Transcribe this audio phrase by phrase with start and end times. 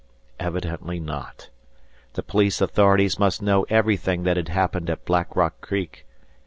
[0.39, 1.49] Evidently not.
[2.13, 6.07] The police authorities must know everything that had happened at Black Rock Creek.